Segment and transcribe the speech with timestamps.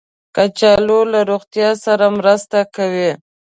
[0.35, 3.11] کچالو له روغتیا سره مرسته کوي